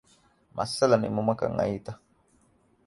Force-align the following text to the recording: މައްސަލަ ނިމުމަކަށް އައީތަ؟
މައްސަލަ 0.57 0.95
ނިމުމަކަށް 1.03 1.55
އައީތަ؟ 1.57 1.93